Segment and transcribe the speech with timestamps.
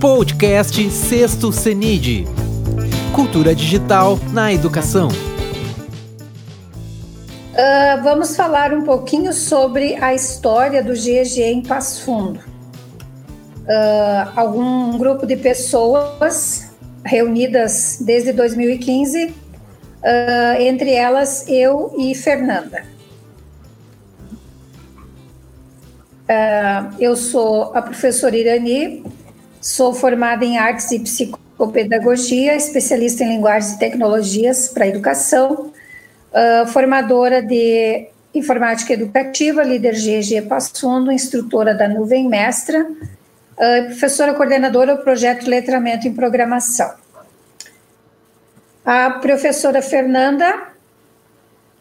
[0.00, 2.24] Podcast Sexto CENID.
[3.14, 5.08] Cultura digital na educação.
[7.52, 12.40] Uh, vamos falar um pouquinho sobre a história do GEG em Passo Fundo.
[12.40, 16.72] Uh, algum grupo de pessoas
[17.04, 19.34] reunidas desde 2015, uh,
[20.60, 22.88] entre elas eu e Fernanda.
[27.00, 29.02] eu sou a professora Irani,
[29.60, 35.70] Sou formada em artes e psicopedagogia, especialista em linguagens e tecnologias para educação,
[36.32, 44.32] uh, formadora de informática educativa, líder GG Passo Fundo, instrutora da Nuvem Mestra, uh, professora
[44.32, 46.94] coordenadora do projeto Letramento em Programação.
[48.82, 50.68] A professora Fernanda,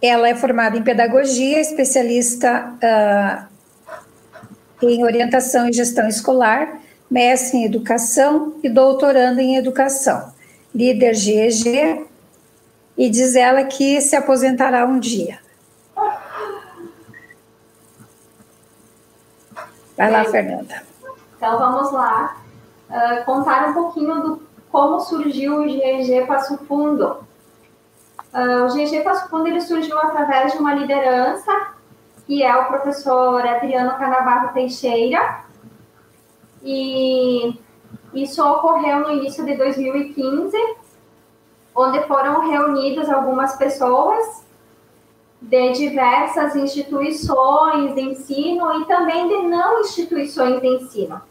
[0.02, 2.73] ela é formada em pedagogia, especialista
[4.84, 6.78] uh, em orientação e gestão escolar,
[7.09, 10.31] mestre em educação e doutorando em educação,
[10.73, 12.06] líder GEG,
[12.97, 15.39] e diz ela que se aposentará um dia.
[19.97, 20.84] Vai lá, Fernanda.
[21.36, 22.38] Então vamos lá
[22.89, 27.28] uh, contar um pouquinho do como surgiu o GEG Passo Fundo.
[28.34, 31.52] Uh, o GEG Passo Fundo ele surgiu através de uma liderança
[32.30, 35.39] que é o professor Adriano Canavarro Teixeira,
[36.64, 37.58] e
[38.14, 40.58] isso ocorreu no início de 2015,
[41.76, 44.46] onde foram reunidas algumas pessoas
[45.42, 51.22] de diversas instituições de ensino e também de não instituições de ensino,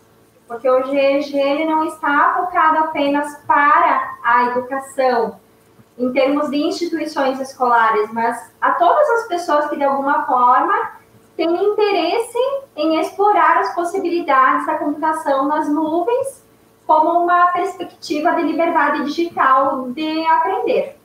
[0.46, 5.38] porque o GEG ele não está focado apenas para a educação,
[5.98, 10.92] em termos de instituições escolares, mas a todas as pessoas que de alguma forma
[11.38, 12.38] tem interesse
[12.74, 16.44] em explorar as possibilidades da computação nas nuvens
[16.84, 20.98] como uma perspectiva de liberdade digital de aprender.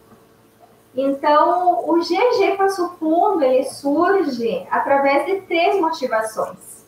[0.95, 6.83] Então, o GG Passo Fundo ele surge através de três motivações.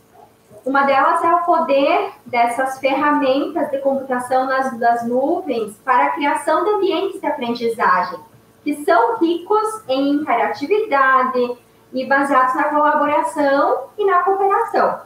[0.66, 6.64] Uma delas é o poder dessas ferramentas de computação nas, das nuvens para a criação
[6.64, 8.20] de ambientes de aprendizagem,
[8.64, 11.58] que são ricos em interatividade,
[11.96, 15.00] e baseados na colaboração e na cooperação.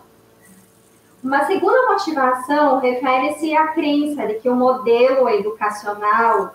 [1.23, 6.53] Uma segunda motivação refere-se à crença de que o modelo educacional,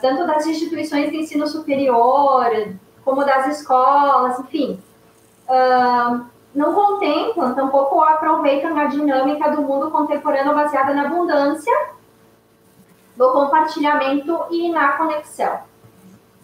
[0.00, 2.46] tanto das instituições de ensino superior,
[3.04, 4.80] como das escolas, enfim,
[6.54, 11.72] não contemplam, tampouco aproveitam a dinâmica do mundo contemporâneo baseada na abundância,
[13.16, 15.58] no compartilhamento e na conexão.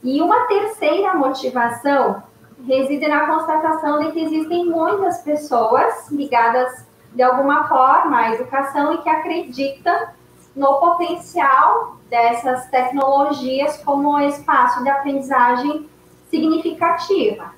[0.02, 2.22] E uma terceira motivação
[2.66, 8.98] reside na constatação de que existem muitas pessoas ligadas de alguma forma à educação e
[8.98, 10.08] que acreditam
[10.56, 15.88] no potencial dessas tecnologias como espaço de aprendizagem
[16.30, 17.52] significativa.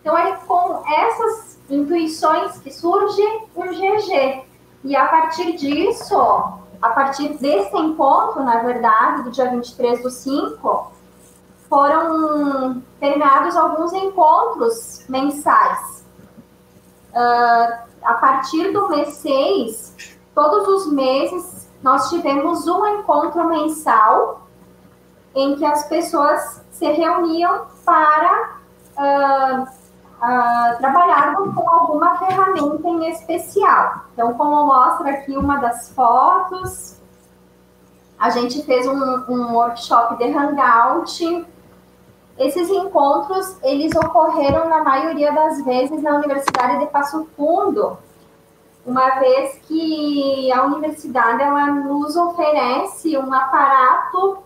[0.00, 3.22] Então, é com essas intuições que surge
[3.54, 4.44] o GG.
[4.84, 6.16] E a partir disso,
[6.80, 10.92] a partir desse encontro, na verdade, do dia 23 do 5,
[11.68, 16.04] foram terminados alguns encontros mensais.
[17.10, 24.42] Uh, a partir do mês 6, todos os meses, nós tivemos um encontro mensal
[25.34, 28.56] em que as pessoas se reuniam para
[28.96, 34.04] uh, uh, trabalhar com alguma ferramenta em especial.
[34.12, 36.98] Então, como mostra aqui uma das fotos,
[38.18, 41.46] a gente fez um, um workshop de Hangout
[42.38, 47.98] esses encontros, eles ocorreram na maioria das vezes na Universidade de Passo Fundo,
[48.86, 54.38] uma vez que a universidade ela nos oferece um aparato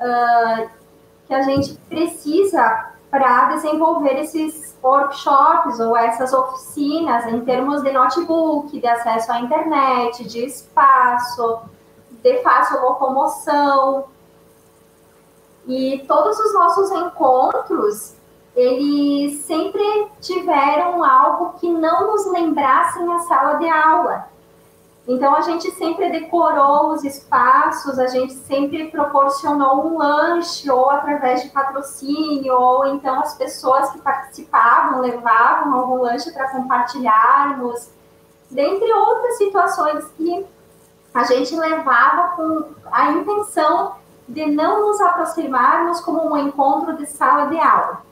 [0.00, 0.68] uh,
[1.26, 8.78] que a gente precisa para desenvolver esses workshops ou essas oficinas em termos de notebook,
[8.78, 11.60] de acesso à internet, de espaço,
[12.22, 14.04] de fácil locomoção,
[15.66, 18.14] e todos os nossos encontros,
[18.54, 24.28] eles sempre tiveram algo que não nos lembrasse na sala de aula.
[25.08, 31.42] Então, a gente sempre decorou os espaços, a gente sempre proporcionou um lanche, ou através
[31.42, 37.88] de patrocínio, ou então as pessoas que participavam levavam algum lanche para compartilharmos,
[38.50, 40.44] dentre outras situações que
[41.14, 43.94] a gente levava com a intenção
[44.28, 48.02] de não nos aproximarmos como um encontro de sala de aula.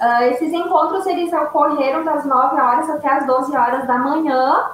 [0.00, 4.70] Uh, esses encontros eles ocorreram das 9 horas até as 12 horas da manhã,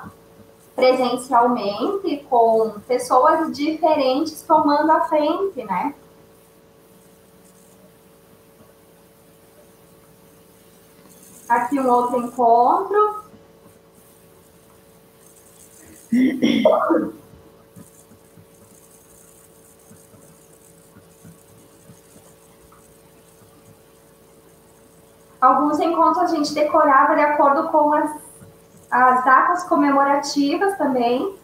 [0.75, 5.95] presencialmente, com pessoas diferentes tomando a frente, né?
[11.49, 13.16] Aqui um outro encontro.
[25.41, 28.11] Alguns encontros a gente decorava de acordo com as,
[28.91, 31.37] as datas comemorativas também.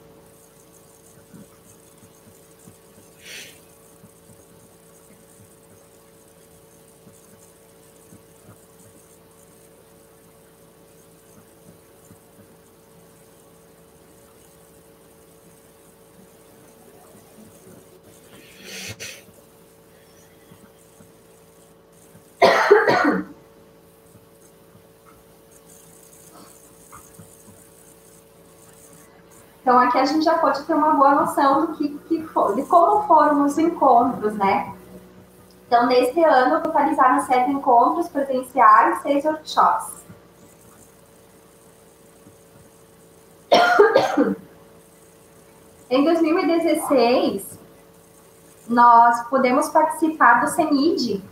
[29.72, 32.62] Então, aqui a gente já pode ter uma boa noção do que, que for, de
[32.64, 34.70] como foram os encontros, né?
[35.66, 40.04] Então, neste ano, totalizaram sete encontros presenciais, seis workshops.
[45.88, 47.58] em 2016,
[48.68, 51.24] nós pudemos participar do CENID.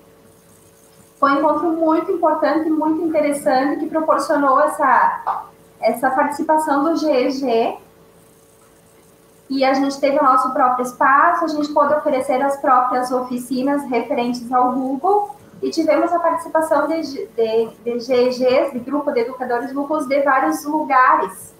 [1.19, 5.44] Foi um encontro muito importante, muito interessante, que proporcionou essa,
[5.82, 7.78] essa participação do GEG
[9.50, 13.82] e a gente teve o nosso próprio espaço, a gente pôde oferecer as próprias oficinas
[13.91, 19.73] referentes ao Google e tivemos a participação de, de, de GEGs, de Grupo de Educadores
[19.73, 21.52] Google, de vários lugares.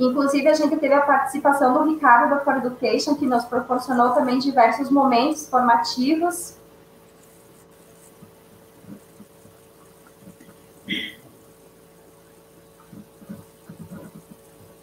[0.00, 4.38] Inclusive, a gente teve a participação do Ricardo da For Education, que nos proporcionou também
[4.38, 6.58] diversos momentos formativos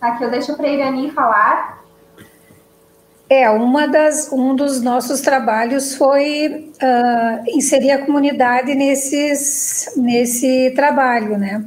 [0.06, 1.84] Aqui eu deixo para a Irani falar.
[3.28, 11.36] É, uma das, um dos nossos trabalhos foi uh, inserir a comunidade nesses, nesse trabalho,
[11.36, 11.66] né?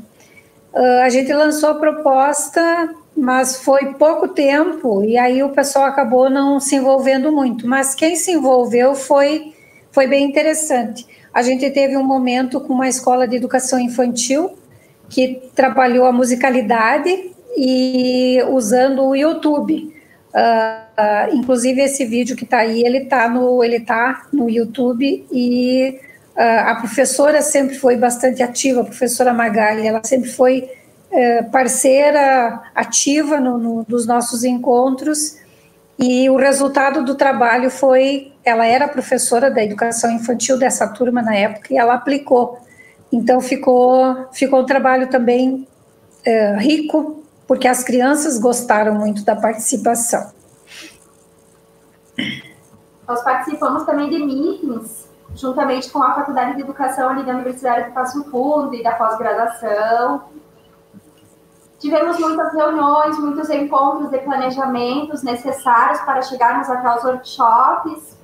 [0.73, 6.31] Uh, a gente lançou a proposta, mas foi pouco tempo, e aí o pessoal acabou
[6.31, 7.67] não se envolvendo muito.
[7.67, 9.53] Mas quem se envolveu foi,
[9.91, 11.05] foi bem interessante.
[11.35, 14.57] A gente teve um momento com uma escola de educação infantil
[15.09, 19.95] que trabalhou a musicalidade e usando o YouTube.
[20.29, 25.99] Uh, inclusive esse vídeo que está aí, ele está no, ele tá no YouTube e
[26.37, 30.71] uh, a professora sempre foi bastante ativa, a professora Magali, ela sempre foi
[31.11, 35.39] uh, parceira ativa no, no, nos nossos encontros
[35.99, 41.35] e o resultado do trabalho foi, ela era professora da educação infantil dessa turma na
[41.35, 42.59] época e ela aplicou.
[43.11, 45.67] Então ficou, ficou um trabalho também
[46.59, 47.18] rico
[47.49, 50.31] porque as crianças gostaram muito da participação.
[53.09, 57.93] Nós participamos também de meetings, juntamente com a Faculdade de Educação ali da Universidade de
[57.93, 60.25] Passo Fundo e da pós-graduação.
[61.79, 68.19] Tivemos muitas reuniões, muitos encontros de planejamentos necessários para chegarmos até os workshops.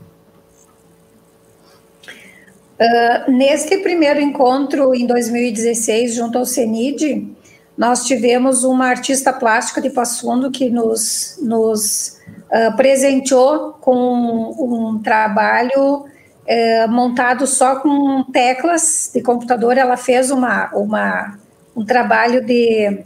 [2.78, 7.34] Uh, neste primeiro encontro, em 2016, junto ao CENID,
[7.76, 15.02] nós tivemos uma artista plástica de Passo Fundo que nos, nos uh, presenteou com um
[15.02, 19.76] trabalho uh, montado só com teclas de computador.
[19.76, 21.36] Ela fez uma, uma,
[21.74, 23.04] um trabalho de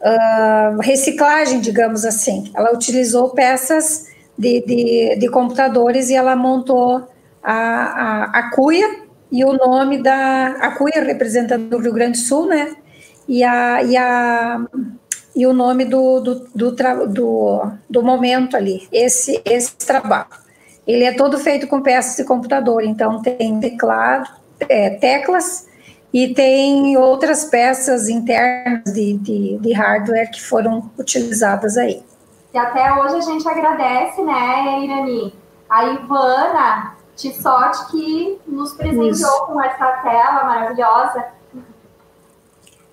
[0.00, 2.50] uh, reciclagem, digamos assim.
[2.54, 7.08] Ela utilizou peças de, de, de computadores e ela montou
[7.42, 12.24] a, a, a cuia e o nome da a cuia representando o Rio Grande do
[12.24, 12.74] Sul, né?
[13.30, 14.60] E, a, e, a,
[15.36, 20.26] e o nome do, do, do, do, do momento ali, esse, esse trabalho.
[20.84, 24.28] Ele é todo feito com peças de computador, então tem teclado,
[24.68, 25.68] é, teclas
[26.12, 32.02] e tem outras peças internas de, de, de, hardware que foram utilizadas aí.
[32.52, 35.32] E até hoje a gente agradece, né, Irani,
[35.68, 39.46] a Ivana Tissotti que nos presenteou Isso.
[39.46, 41.39] com essa tela maravilhosa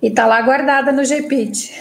[0.02, 1.74] e está lá guardada no GPIT.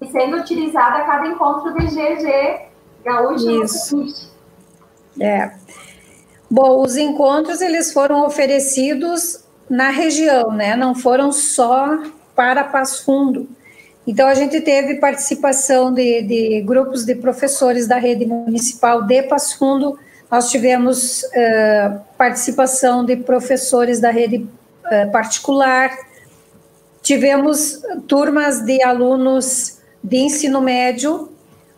[0.00, 2.72] e sendo utilizada a cada encontro de GG
[3.04, 4.32] Gaúcho Isso.
[5.20, 5.50] É.
[6.50, 10.76] Bom, os encontros eles foram oferecidos na região, né?
[10.76, 12.02] Não foram só
[12.34, 13.48] para Passo Fundo.
[14.06, 19.58] Então a gente teve participação de, de grupos de professores da rede municipal de Passo
[19.58, 19.98] Fundo.
[20.30, 25.90] Nós tivemos uh, participação de professores da rede uh, particular.
[27.02, 31.28] Tivemos turmas de alunos de ensino médio.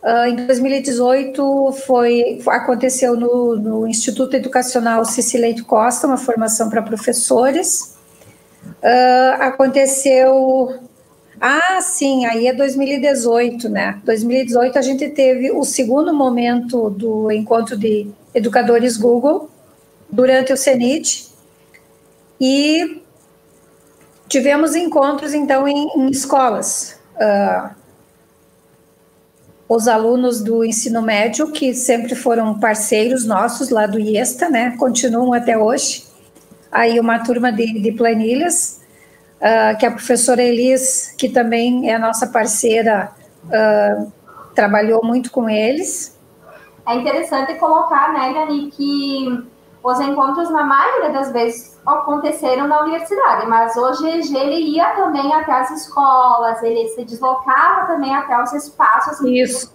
[0.03, 7.95] Uh, em 2018 foi aconteceu no, no Instituto Educacional Cecileito Costa uma formação para professores.
[8.83, 10.79] Uh, aconteceu
[11.39, 13.99] ah, sim, aí é 2018, né?
[14.05, 19.49] 2018 a gente teve o segundo momento do encontro de educadores Google
[20.09, 21.27] durante o CENIT
[22.39, 23.01] e
[24.35, 26.99] tivemos encontros então em, em escolas.
[27.15, 27.73] Uh,
[29.69, 34.75] os alunos do ensino médio, que sempre foram parceiros nossos lá do IESTA, né?
[34.77, 36.05] Continuam até hoje.
[36.69, 38.81] Aí uma turma de, de planilhas
[39.37, 43.13] uh, que a professora Elis, que também é a nossa parceira,
[43.45, 44.11] uh,
[44.53, 46.13] trabalhou muito com eles.
[46.85, 49.47] É interessante colocar, né, Dani, que
[49.85, 55.31] os encontros, na maioria das vezes, aconteceram na universidade, mas o GG ele ia também
[55.31, 59.21] até as escolas, ele se deslocava também até os espaços.
[59.21, 59.71] Isso.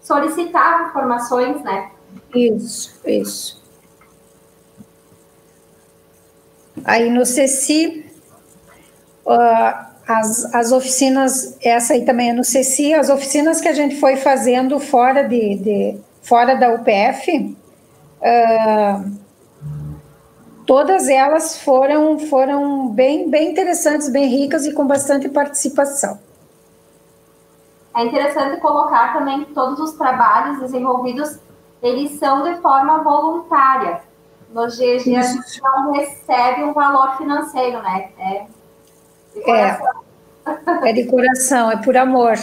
[0.00, 1.90] Solicitava informações, né?
[2.32, 3.60] Isso, isso.
[6.84, 8.06] Aí no CECI,
[9.26, 13.98] uh, as, as oficinas, essa aí também é no CECI, as oficinas que a gente
[13.98, 17.56] foi fazendo fora, de, de fora da UPF,
[18.20, 19.27] uh,
[20.68, 26.18] todas elas foram, foram bem, bem interessantes, bem ricas e com bastante participação.
[27.96, 31.38] É interessante colocar também que todos os trabalhos desenvolvidos,
[31.82, 34.02] eles são de forma voluntária.
[34.52, 38.10] No GG a gente não recebe um valor financeiro, né?
[38.18, 38.46] É
[39.46, 39.78] é,
[40.90, 42.36] é de coração, é por amor.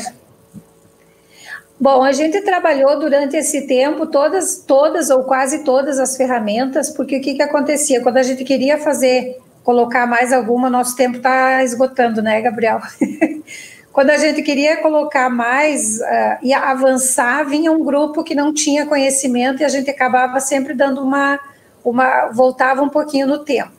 [1.79, 7.17] Bom, a gente trabalhou durante esse tempo todas, todas ou quase todas as ferramentas, porque
[7.17, 8.01] o que, que acontecia?
[8.01, 12.79] Quando a gente queria fazer, colocar mais alguma, nosso tempo está esgotando, né, Gabriel?
[13.91, 18.85] Quando a gente queria colocar mais uh, e avançar, vinha um grupo que não tinha
[18.85, 21.39] conhecimento e a gente acabava sempre dando uma,
[21.83, 23.71] uma voltava um pouquinho no tempo.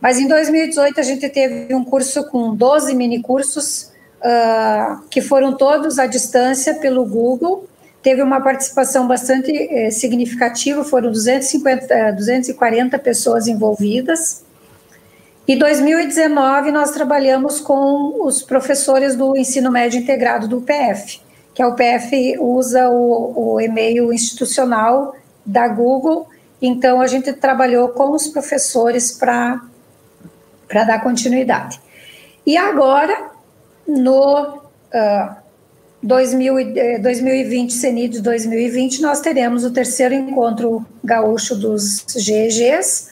[0.00, 3.90] Mas em 2018 a gente teve um curso com 12 mini cursos,
[4.26, 7.68] uh, que foram todos à distância pelo Google.
[8.02, 14.44] Teve uma participação bastante eh, significativa, foram 250, 240 pessoas envolvidas.
[15.48, 21.20] Em 2019, nós trabalhamos com os professores do ensino médio integrado do UPF,
[21.52, 26.28] que a UPF usa o, o e-mail institucional da Google,
[26.62, 29.60] então a gente trabalhou com os professores para
[30.68, 31.80] dar continuidade.
[32.46, 33.35] E agora,
[33.86, 35.36] no uh,
[36.02, 36.54] 2000,
[37.02, 43.10] 2020, CENID 2020, nós teremos o terceiro encontro gaúcho dos GEGs,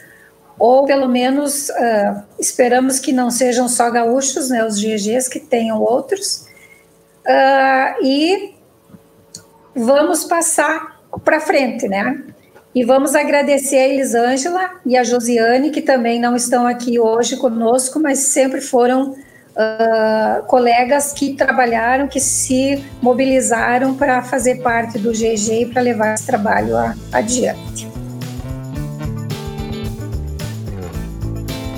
[0.59, 5.81] ou pelo menos uh, esperamos que não sejam só gaúchos, né, os GEGs, que tenham
[5.81, 6.47] outros.
[7.27, 8.55] Uh, e
[9.75, 12.23] vamos passar para frente, né?
[12.75, 18.01] E vamos agradecer a Elisângela e a Josiane, que também não estão aqui hoje conosco,
[18.01, 19.17] mas sempre foram
[19.55, 26.15] uh, colegas que trabalharam, que se mobilizaram para fazer parte do GG e para levar
[26.15, 26.77] esse trabalho
[27.13, 27.89] adiante.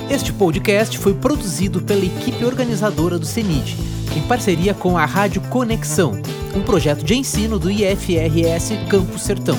[0.09, 3.77] Este podcast foi produzido pela equipe organizadora do CENID,
[4.17, 6.21] em parceria com a Rádio Conexão,
[6.55, 9.59] um projeto de ensino do IFRS Campo Sertão.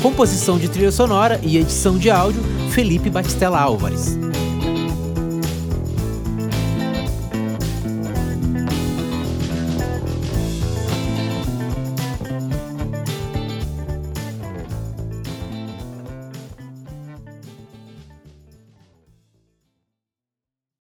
[0.00, 4.16] Composição de trilha sonora e edição de áudio, Felipe Batistella Álvares.